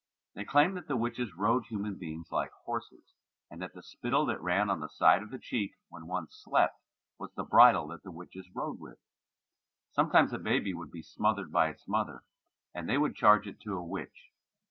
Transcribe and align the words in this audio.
They 0.33 0.45
claimed 0.45 0.75
that 0.77 0.87
the 0.87 0.97
witches 0.97 1.31
rode 1.35 1.65
human 1.65 1.93
beings 1.93 2.31
like 2.31 2.49
horses, 2.65 3.13
and 3.51 3.61
that 3.61 3.75
the 3.75 3.83
spittle 3.83 4.25
that 4.25 4.41
ran 4.41 4.67
on 4.67 4.79
the 4.79 4.89
side 4.89 5.21
of 5.21 5.29
the 5.29 5.37
cheek 5.37 5.75
when 5.89 6.07
one 6.07 6.25
slept, 6.31 6.75
was 7.19 7.31
the 7.35 7.43
bridle 7.43 7.89
that 7.89 8.01
the 8.01 8.09
witch 8.09 8.33
rode 8.55 8.79
with. 8.79 8.97
Sometimes 9.91 10.33
a 10.33 10.39
baby 10.39 10.73
would 10.73 10.89
be 10.89 11.03
smothered 11.03 11.51
by 11.51 11.69
its 11.69 11.87
mother, 11.87 12.23
and 12.73 12.89
they 12.89 12.97
would 12.97 13.15
charge 13.15 13.45
it 13.45 13.59
to 13.59 13.77
a 13.77 13.83
witch. 13.83 14.31